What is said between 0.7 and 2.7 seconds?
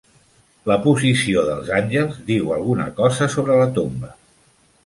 posició dels àngels diu